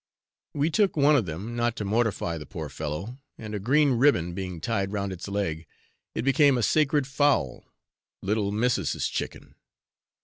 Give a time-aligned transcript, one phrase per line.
[0.55, 4.33] We took one of them, not to mortify the poor fellow, and a green ribbon
[4.33, 5.67] being tied round its leg,
[6.15, 7.65] it became a sacred fowl,
[8.23, 9.53] 'little missis's chicken.'